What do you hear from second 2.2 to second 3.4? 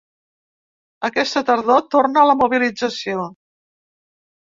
la mobilització!